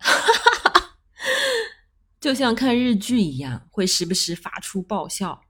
[0.00, 0.94] 哈哈哈哈
[2.20, 5.42] 就像看日剧一样，会时不时发出爆笑，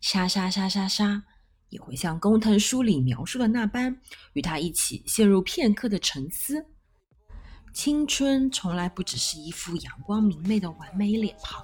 [0.00, 1.24] 沙沙沙沙沙，
[1.70, 4.00] 也会像工藤书里描述的那般，
[4.34, 6.66] 与他一起陷入片刻的沉思。
[7.74, 11.62] 青春从来不只是一副阳光明媚的完美脸庞，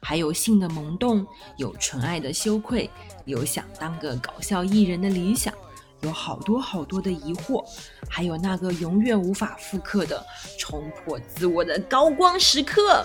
[0.00, 1.26] 还有性的萌动，
[1.58, 2.88] 有纯爱的羞愧，
[3.24, 5.52] 有想当个搞笑艺人的理想，
[6.02, 7.64] 有好多好多的疑惑，
[8.08, 10.24] 还有那个永远无法复刻的
[10.58, 13.04] 冲破自我的高光时刻。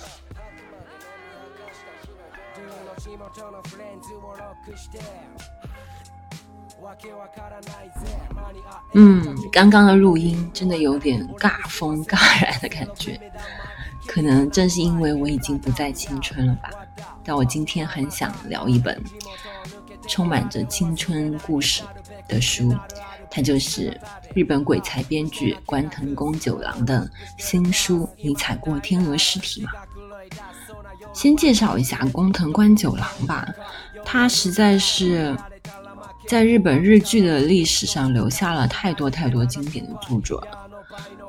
[8.93, 13.19] 嗯，刚刚的录音真的有点尬风尬然的感觉，
[14.07, 16.69] 可能正是因为我已经不再青春了吧。
[17.23, 19.01] 但我今天很想聊一本
[20.11, 21.83] 充满着青春故事
[22.27, 22.75] 的书，
[23.29, 23.97] 它就是
[24.35, 29.69] 日本鬼才编剧关藤宫九郎的新书《你踩过天鹅尸体吗》。
[31.13, 33.47] 先介绍一下工藤官九郎吧，
[34.03, 35.33] 他实在是
[36.27, 40.45] 在日本日剧的历史上留下了太多太多经典的著作。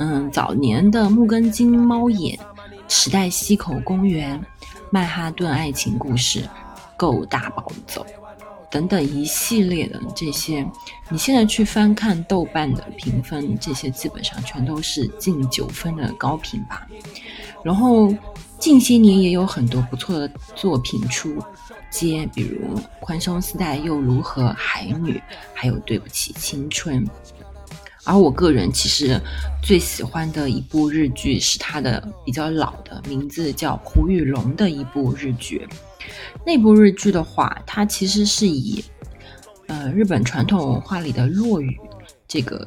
[0.00, 2.36] 嗯，早年的《木根津猫眼》
[2.88, 4.36] 《时代西口公园》
[4.90, 6.40] 《曼哈顿爱情故事》
[6.96, 8.04] 《够大暴走》
[8.72, 10.68] 等等一系列的这些，
[11.08, 16.88] 你现在去翻看豆瓣的评分，这些基本上全都是近九分的高评吧。
[17.62, 18.12] 然后。
[18.58, 21.36] 近些年也有很多不错的作品出
[21.90, 25.14] 街，比如《宽松丝带又如何》《海女》，
[25.52, 27.04] 还有《对不起青春》。
[28.04, 29.20] 而我个人其实
[29.64, 35.66] 最喜欢的一部日剧是它的比较老的，名字叫《胡玉龙》的一部日剧。
[36.44, 38.84] 那部日剧的话，它其实是以
[39.66, 41.78] 呃日本传统文化里的落语
[42.26, 42.66] 这个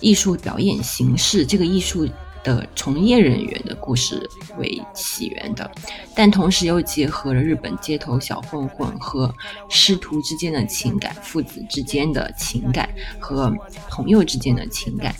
[0.00, 2.08] 艺术表演形式，这个艺术。
[2.44, 4.20] 的从业人员的故事
[4.58, 5.70] 为起源的，
[6.14, 9.34] 但同时又结合了日本街头小混混和
[9.70, 12.86] 师徒之间的情感、父子之间的情感
[13.18, 13.50] 和
[13.88, 15.14] 朋友之间的情感。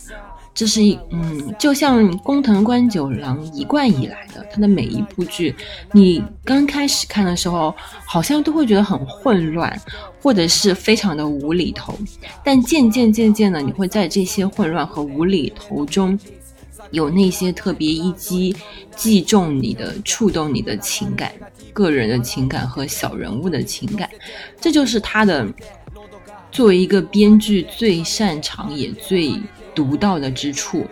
[0.54, 5.54] 这是一嗯，就像工藤官九郎一贯以来的，他的每一部剧，
[5.92, 7.74] 你刚开始看的时候，
[8.06, 9.76] 好像都会觉得很混乱，
[10.22, 11.98] 或者是非常的无厘头，
[12.44, 16.18] 但渐渐渐渐的，你会在这些混乱和无厘头中。
[16.90, 18.54] 有那些特别一击
[18.94, 21.32] 击中你的、触动你的情感、
[21.72, 24.08] 个人的情感和小人物的情感，
[24.60, 25.44] 这就是他的
[26.52, 29.32] 作为一个编剧最擅长也最
[29.74, 30.86] 独到的之处。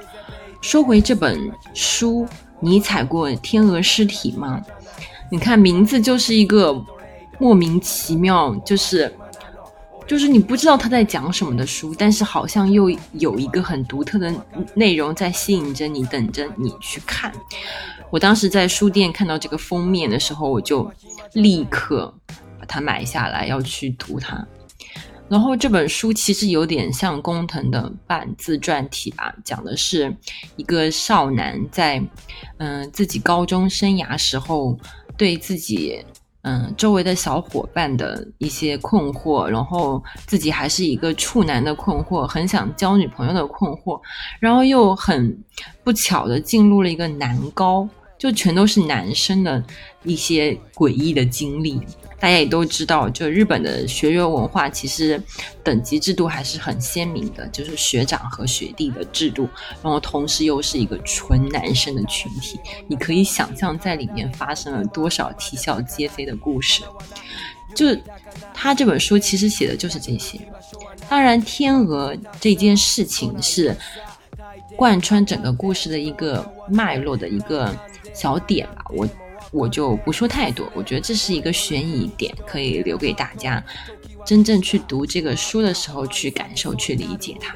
[0.60, 2.26] 说回这本书，
[2.60, 4.60] 你踩过天鹅尸体吗？
[5.30, 6.74] 你看名字就是一个
[7.38, 9.12] 莫名其妙，就是。
[10.04, 14.34] 就是你不知道他在讲什么的书，但是好像又有一个很独特的
[14.74, 17.32] 内容在吸引着你，等着你去看。
[18.10, 20.90] 我当时在书店看到这个封面的时候，我就
[21.34, 22.12] 立刻
[22.58, 24.44] 把它买下来，要去读它。
[25.32, 30.14] 然后这本书其实有点像工藤的半自传体吧，讲的是
[30.56, 32.02] 一个少男在
[32.58, 34.78] 嗯自己高中生涯时候
[35.16, 36.04] 对自己。
[36.44, 44.00] 嗯，周围的小伙伴的一些困惑，然后自己还是一个处男的困惑，很想交女朋友的困惑，
[44.40, 45.38] 然后又很
[45.84, 47.88] 不巧的进入了一个男高，
[48.22, 49.60] 就全都是男生的
[50.04, 51.80] 一些诡异的经历。
[52.20, 55.20] 大家也都知道，就日本的学院文化，其实
[55.64, 59.48] 等级制度还是很鲜明的，就是学长和学弟的制度，
[59.82, 66.84] 然后同时又是一个纯男生的群体，你可以想象在里面发生了多少啼笑皆非的故事。
[67.74, 67.86] 就
[68.54, 70.38] 他这本书其实写的就是这些。
[71.08, 73.76] 当然，天鹅这件事情是
[74.82, 77.72] 贯穿整个故事的一个脉络的一个
[78.12, 79.08] 小点吧，我。
[79.52, 83.62] 我就不说太多，我觉得这是一个悬疑点，可以留给大家
[84.24, 87.54] 真正去读这个书的时候去感受、去理解它。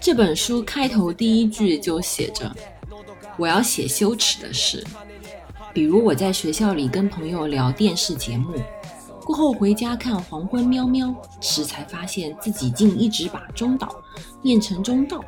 [0.00, 2.52] 这本书开头第一句就写着
[3.38, 4.84] ：“我要写羞耻的事，
[5.72, 8.54] 比如我在学校里跟朋友聊电视节目。”
[9.24, 11.06] 过后回家看《黄昏喵喵》
[11.40, 13.94] 时，才发现自己竟一直把中岛
[14.42, 15.24] 念成中道，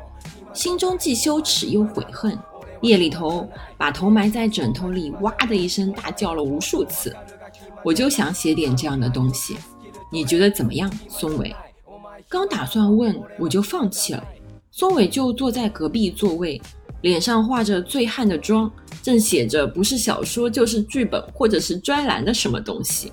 [0.53, 2.37] 心中既羞耻又悔恨。
[2.81, 3.47] 夜里头
[3.77, 7.15] 把头埋在枕头里，哇的一声大叫了无数次。
[7.83, 9.55] 我就想写点这样的东西，
[10.11, 11.55] 你觉得怎么样，松尾？
[12.27, 14.23] 刚打算问，我就放弃了。
[14.71, 16.61] 松尾就坐在隔壁座位，
[17.01, 18.69] 脸上画着醉汉的妆，
[19.01, 23.11] 正写着不是小说就是剧本或者是专栏的什么东西。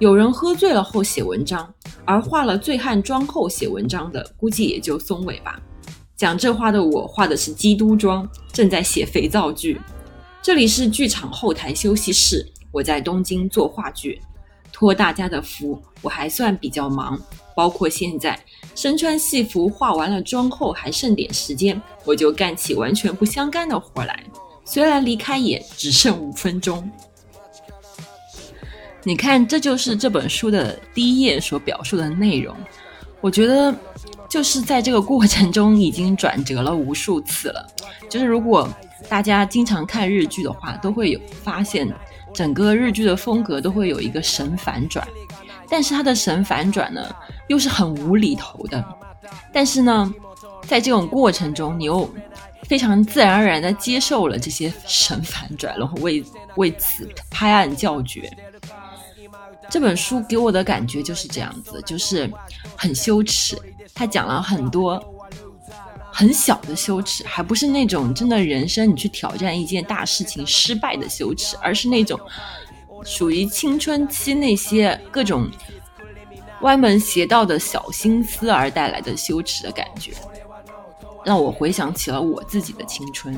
[0.00, 1.72] 有人喝醉了后写文章，
[2.04, 5.60] 而化了醉汉妆后写文章的，估计也就松尾吧。
[6.16, 9.80] 讲这话的我化的是基督妆，正在写肥皂剧。
[10.42, 14.20] 这里是剧场后台休息室，我在东京做话剧。
[14.72, 17.16] 托大家的福，我还算比较忙，
[17.54, 18.38] 包括现在
[18.74, 24.24] 身穿戏服化完了妆后还剩点时间，我就干起完全不相干的活来。
[24.64, 26.90] 虽然离开也只剩五分钟。
[29.04, 32.56] 你看，这就是这本书的第一页所表述的内容。
[33.20, 33.74] 我觉得，
[34.28, 37.66] 就是在这个过程中已经转折了无数次了。
[38.08, 38.68] 就是如果
[39.08, 41.88] 大家经常看日剧的话，都会有发现。
[42.32, 45.06] 整个日剧的风格都会有一个神反转，
[45.68, 47.14] 但是它的神反转呢，
[47.46, 48.84] 又是很无厘头的。
[49.52, 50.12] 但是呢，
[50.66, 52.12] 在这种过程中，你又
[52.64, 56.24] 非常自然而然的接受了这些神反转，然后为
[56.56, 58.28] 为此拍案叫绝。
[59.70, 62.30] 这本书给我的感觉就是这样子，就是
[62.76, 63.56] 很羞耻。
[63.94, 65.02] 他讲了很多。
[66.16, 72.16] 很小的羞耻，还不是那种真的人生你去挑战一件大事情失败的羞耻，而是那种
[73.04, 75.50] 属于青春期那些各种
[76.60, 80.12] 歪门邪道的小心思而带来的羞耻的感觉，
[81.24, 83.36] 让我回想起了我自己的青春，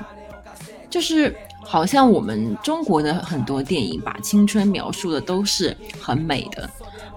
[0.97, 6.67] 就是好像我们中国的很多电影把青春描述的都是很美的、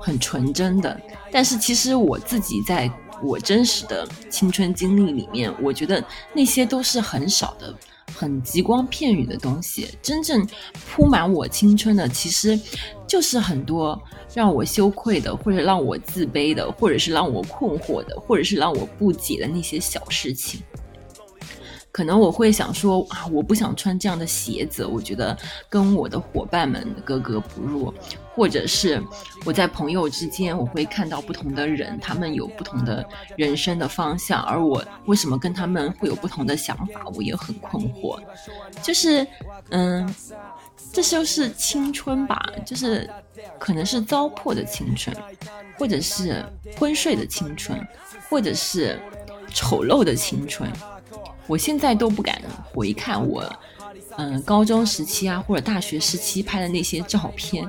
[0.02, 1.00] 很纯真的，
[1.32, 2.92] 但是其实我自己在。
[3.22, 6.02] 我真实的青春经历里面，我觉得
[6.34, 7.76] 那些都是很少的、
[8.16, 9.90] 很极光片语的东西。
[10.02, 10.48] 真正
[10.90, 12.58] 铺满我青春的，其实
[13.06, 14.02] 就是很多
[14.34, 20.62] 让我羞愧的，或者让我自卑的，或者是让我困惑的，或者是让我不解的那些小事情。
[22.00, 25.38] 可能我会想说啊，我不想穿这样的鞋子，我觉得
[25.68, 27.94] 跟我的伙伴们格格不入。
[28.34, 29.04] 或者是
[29.44, 33.06] 我在朋友之间，我会看到不同的人，他们有不同的
[33.36, 38.18] 人生的方向，而我为什么跟他们会有不同的想法，我也很困惑。
[38.82, 39.28] 就是，
[39.72, 40.16] 嗯，
[40.94, 43.10] 这就是青春吧，就是
[43.60, 45.14] 可能是糟粕的青春，
[45.78, 46.42] 或者是
[46.78, 47.86] 昏睡的青春，
[48.30, 48.98] 或者是
[49.54, 50.72] 丑陋的青春。
[51.48, 52.42] 我现在都不敢
[52.74, 53.44] 回看我，
[54.18, 57.68] 嗯，高中时期啊，或者大学时期拍的那些照片，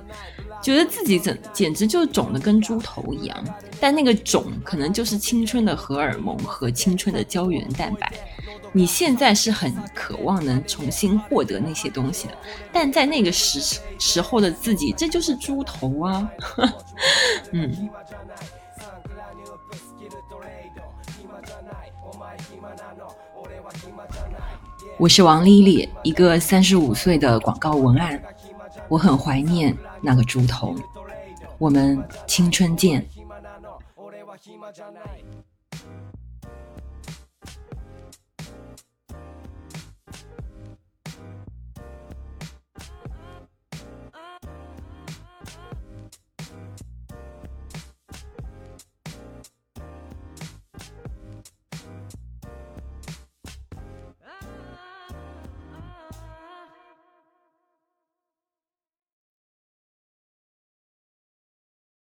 [0.63, 3.45] 觉得自己怎简直就肿的跟猪头一样。
[3.81, 8.13] 但那个肿可能就是青春的荷尔蒙和青春的胶原蛋白。
[8.73, 12.39] 你现在是很渴望能重新获得那些东西的，
[12.71, 16.31] 但在那个时时候的自己，这就是猪头啊。
[17.51, 17.89] 嗯。
[25.00, 28.23] 我是王丽丽，一个三十五岁的广告文案。
[28.87, 30.76] 我很怀念那个猪头。
[31.56, 33.02] 我们青春见。